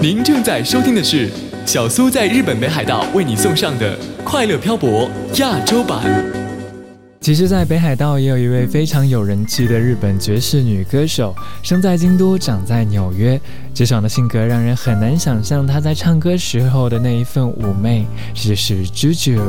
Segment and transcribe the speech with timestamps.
[0.00, 1.28] 您正在收听的是
[1.66, 5.10] 小苏在日本北海道为你送上的《快乐漂泊》
[5.40, 6.04] 亚洲版。
[7.20, 13.40] 其实，在北海道也有一位非常有人气的日本爵士女歌手，生在京都，长在纽约，
[13.74, 18.06] 直爽的性格让人很难想象她在唱歌时候的那一份妩媚。
[18.32, 19.40] 这就是 JoJo。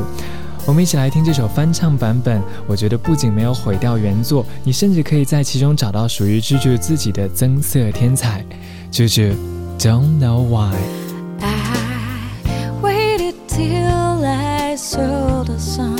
[0.65, 8.43] 我们一起来听这首翻唱版本，我觉得不仅没有毁掉原作，你甚至可以在其中找到属于 JoJo 自己的增色天彩。
[8.91, 9.33] JoJo
[9.77, 15.99] Don't Know Why。I waited till I saw the sun.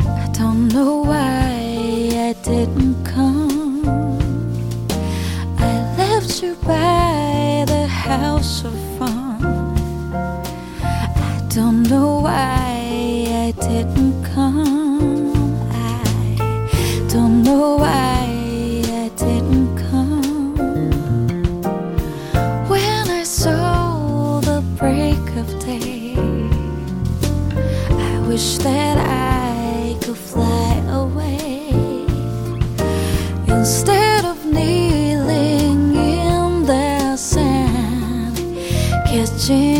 [0.00, 3.86] I don't know why I didn't come.
[5.58, 9.42] I left you by the house of fun.
[10.82, 12.59] I don't know why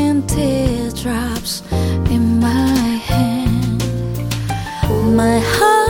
[0.00, 1.62] catching teardrops
[2.10, 3.84] in my hand.
[5.14, 5.89] My heart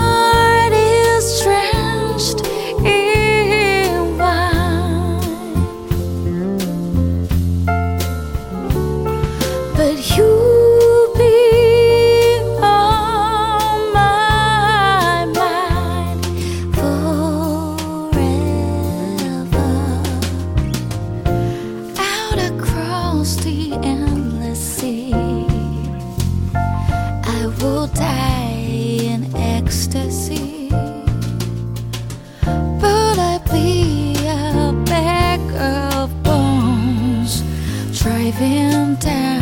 [38.97, 39.40] down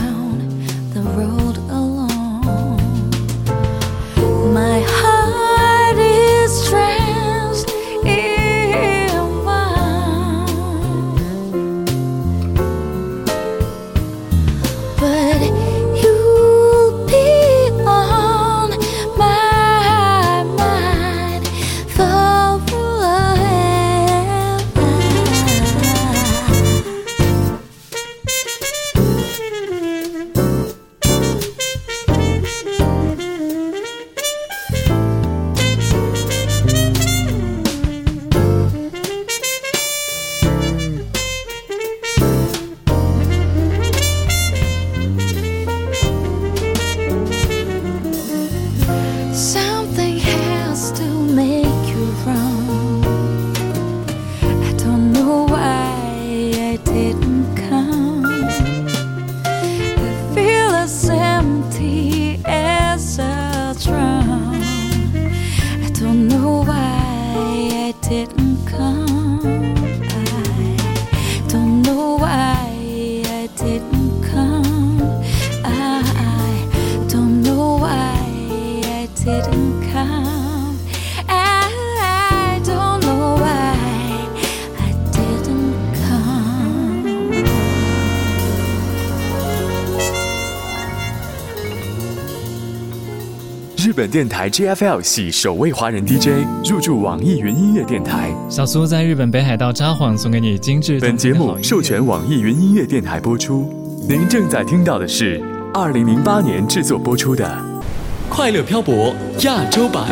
[93.99, 98.33] 本电台 JFL 系首位华人 DJ 入驻网易云音乐电台。
[98.49, 101.01] 小苏在日本北海道札幌送给你精致。
[101.01, 103.75] 本节目授权网易云音乐电台播出。
[104.09, 105.43] 您正在听到的是
[105.75, 107.45] 二零零八年制作播出的
[108.33, 109.13] 《快乐漂泊》
[109.45, 110.07] 亚洲版。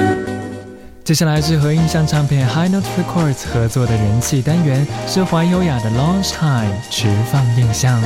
[1.05, 8.03] 接下来是和印象唱片 High Note Records 合作的人气单元，奢华优雅的 Launch Time 直放印象。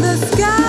[0.00, 0.63] The sky,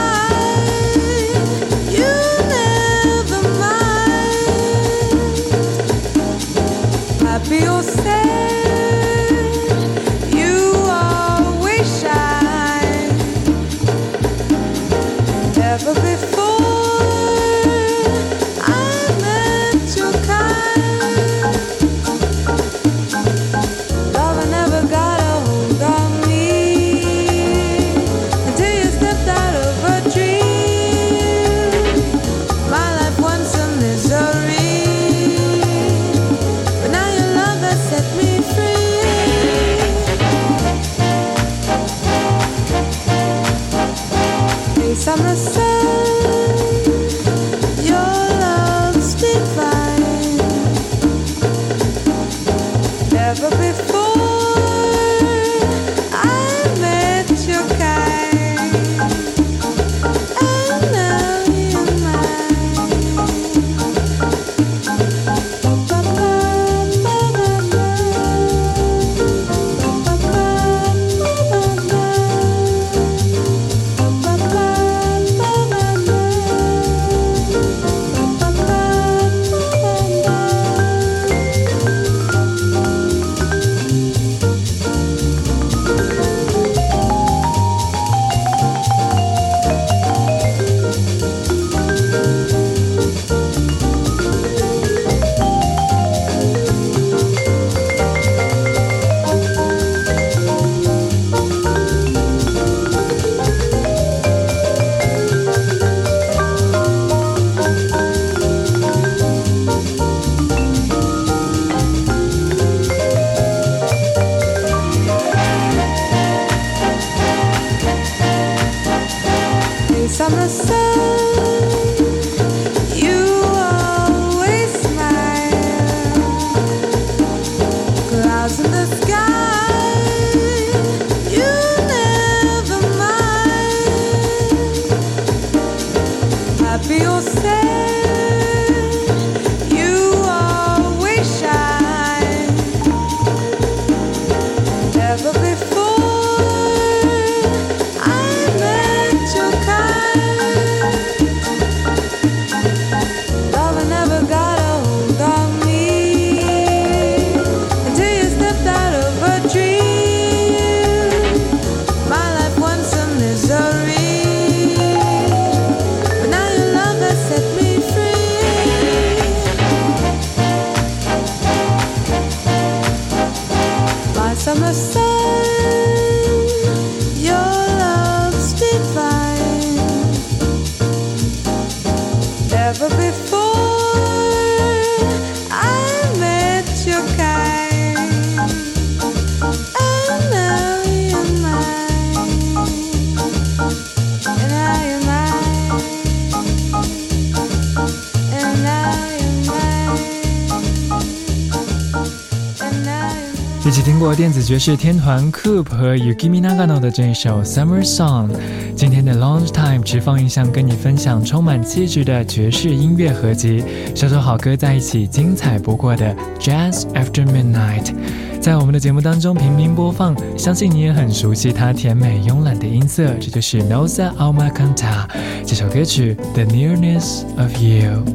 [204.16, 208.30] 电子爵士天团 Coop 和 Yukimi Nagano 的这一首 Summer Song。
[208.74, 213.62] 今天的 Lounge Time 直放印象跟你分享充满气质的爵士音乐合集，
[213.94, 217.94] 首首好歌在一起，精彩不过的 Jazz After Midnight，
[218.40, 225.10] 在我们的节目当中频频播放，相信你也很熟悉它甜美慵懒的音色，这就是 Nosa Alma Canta
[225.46, 228.06] 这首歌曲 The Nearness of You。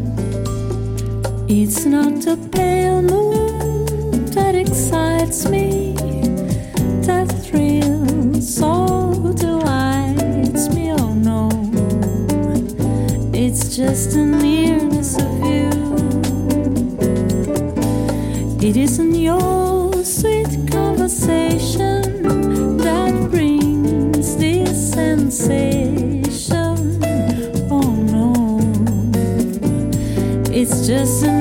[1.47, 3.70] It's not the pale moon
[4.35, 5.95] that excites me,
[7.07, 10.93] that thrill so delights me.
[10.93, 11.49] Oh no,
[13.33, 15.71] it's just the nearness of you.
[18.61, 22.03] It isn't your sweet conversation
[22.79, 26.77] that brings this sensation.
[27.71, 28.61] Oh no.
[30.53, 31.33] It's just the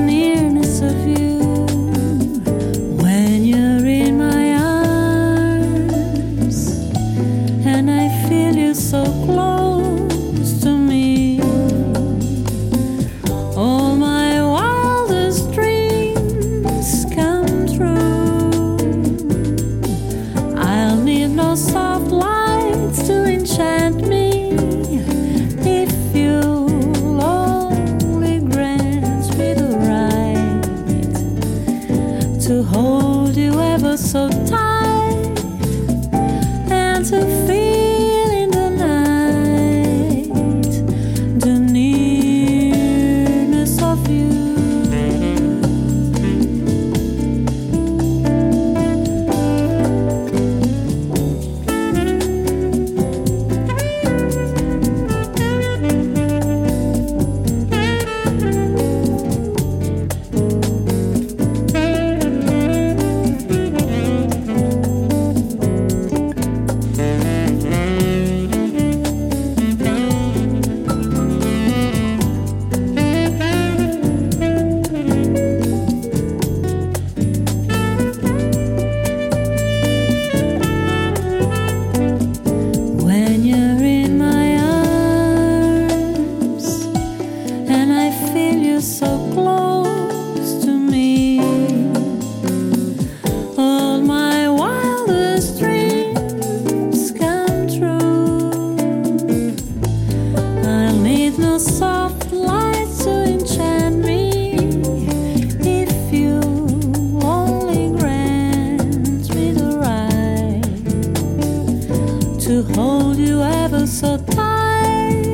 [112.80, 115.26] hold you ever so tight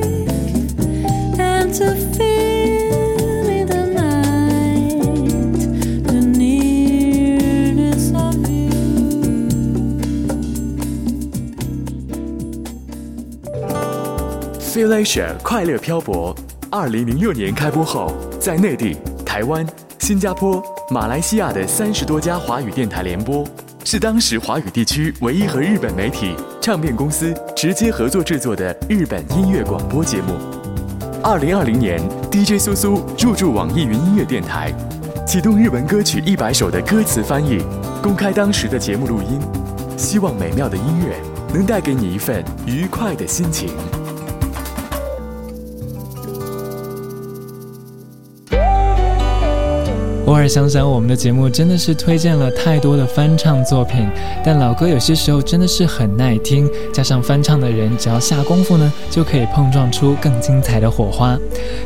[1.38, 5.60] and to feel in the night
[6.08, 8.34] the nearness of
[14.74, 16.34] you.，Feel Asia 快乐漂泊，
[16.70, 19.64] 二零零六年开播后，在内地、台湾、
[20.00, 20.60] 新加坡、
[20.90, 23.46] 马来西亚的三十多家华语电台联播，
[23.84, 26.34] 是当时华语地区唯一和日本媒体
[26.66, 30.34] 唱片公司直接合作制作的日本音乐广播节目。
[31.22, 31.96] 二零二零年
[32.28, 34.74] ，DJ 苏苏入驻网易云音乐电台，
[35.24, 37.62] 启动日文歌曲一百首的歌词翻译，
[38.02, 39.38] 公开当时的节目录音，
[39.96, 41.14] 希望美妙的音乐
[41.54, 43.70] 能带给你一份愉快的心情。
[50.36, 54.06] 偶尔想想，我们的节目真的是推荐了太多的翻唱作品，
[54.44, 61.38] 但老歌有些时候真的是很耐听，加上翻唱的人只要下功夫呢，就可以碰撞出更精彩的火花。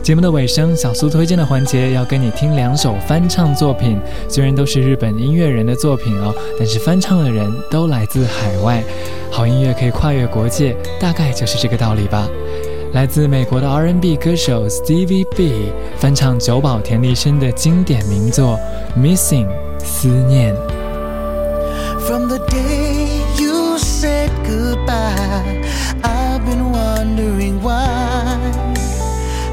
[0.02, 8.82] 节目的尾声，小苏推荐的环节要跟你听两首翻唱作品，虽然都是日本音乐人的作品哦，但是翻唱的人都来自海外。
[9.30, 12.28] 好音乐可以跨越国界，大概就是这个道理吧。
[12.93, 18.57] 来自美国的 R&B 歌手 Stevie B 翻唱久保田利伸的经典名作《
[18.99, 19.49] Missing》
[19.83, 20.55] 思念。
[22.07, 25.61] From the day you said goodbye,
[26.03, 28.37] I've been wondering why.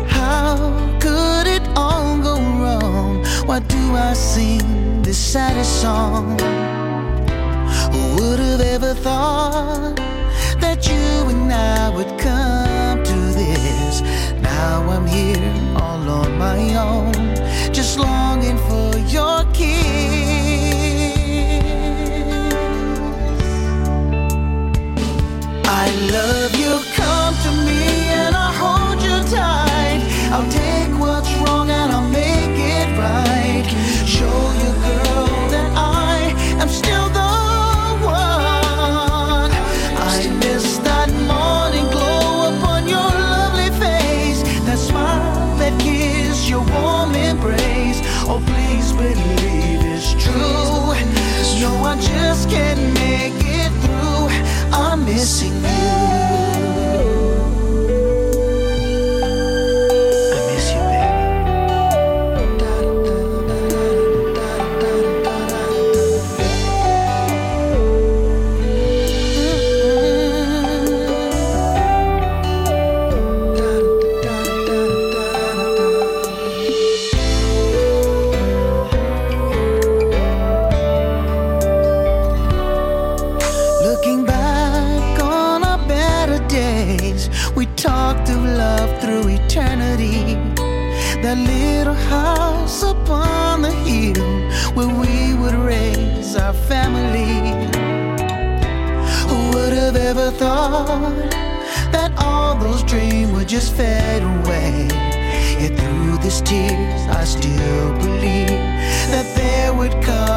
[0.07, 3.25] How could it all go wrong?
[3.47, 6.39] Why do I sing this saddest song?
[7.91, 9.97] Who would have ever thought
[10.61, 12.66] that you and I would come to this?
[14.58, 16.60] Now I'm here all on my
[16.90, 17.14] own,
[17.72, 20.17] just longing for your kiss.
[101.92, 104.88] That all those dreams would just fade away?
[105.62, 108.48] Yet through these tears, I still believe
[109.12, 110.37] that there would come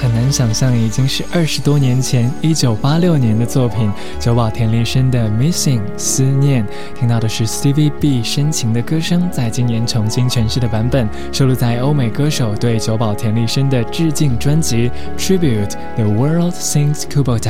[0.00, 3.92] 很难想象已经是二十多年前，一九八六年的作品。
[4.18, 6.66] 久保田利生的《Missing》思念，
[6.98, 17.40] 听到的是 Stevie B 深情的歌声，在今年重新诠释的版本，收录在欧美歌手对久保田利生的致敬专辑《Tribute The World Sings Kubota》。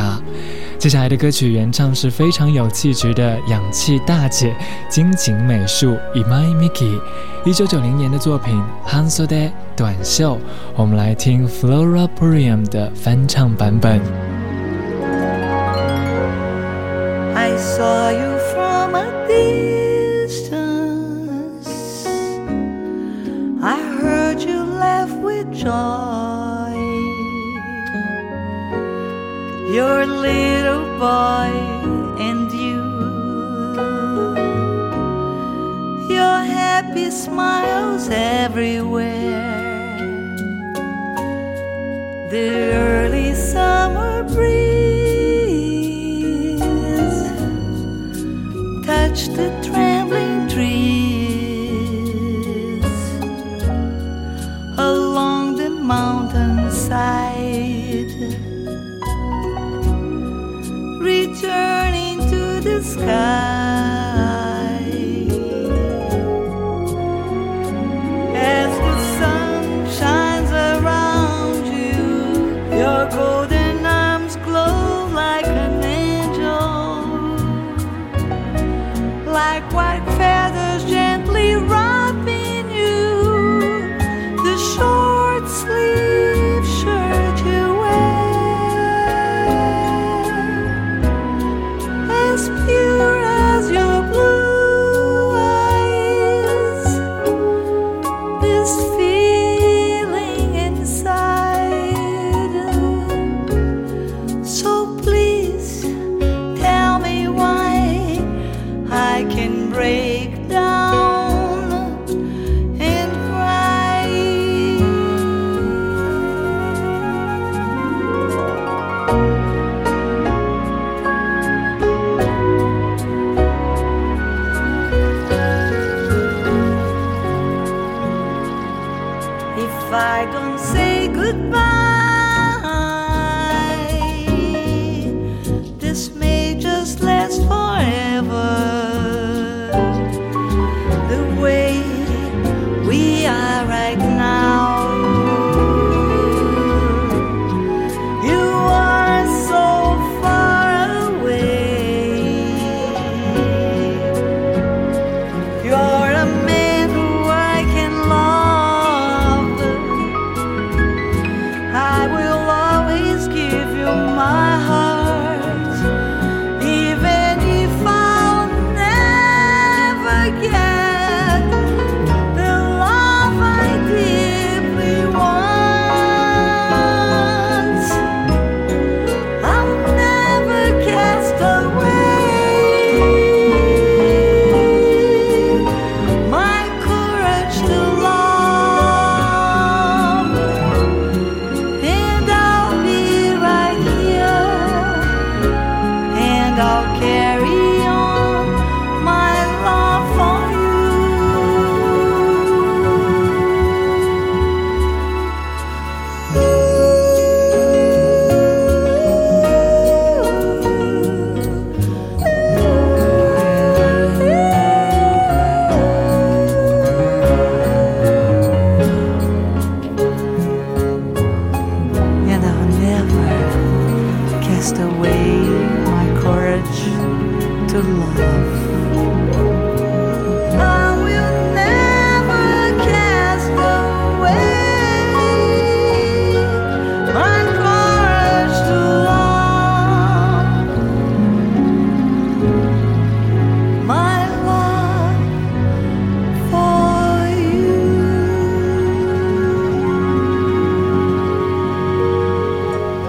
[0.76, 4.52] 接下来的歌曲原唱是非常有气质的氧气大姐
[4.88, 7.00] 金井美术 Imai Miki，
[7.44, 9.48] 一九九零年的作品《Hanso de》
[9.79, 10.37] 短袖，
[10.75, 13.99] 我们来听 Flora Purim 的翻唱版本。
[17.35, 20.55] I saw you from a distance.
[23.61, 25.71] I heard you laugh with joy.
[29.73, 31.51] Your little boy
[32.19, 32.81] and you.
[36.09, 39.48] Your happy smiles everywhere.
[42.30, 44.60] The early summer breeze
[48.86, 49.50] touched the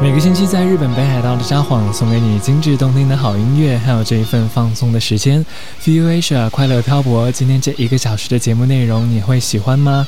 [0.02, 5.46] 每个星期在日本北海道的札幌，送给你精致动听的好音乐，还有这一份放松的时间。
[5.80, 10.08] Feel Asia 快乐漂泊，今天这一个小时的节目内容你会喜欢吗？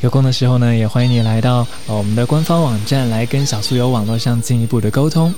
[0.00, 5.34] 有空的时候呢，也欢迎你来到我们的官方网站来跟小苏有网络上进一步的沟通。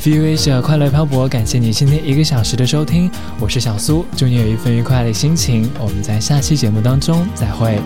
[0.00, 5.68] Feel Asia 快乐漂泊，感谢你今天一个小时的收听，我是小苏，祝你有一份愉快的心情。
[5.80, 7.80] 我们在下期节目当中再会。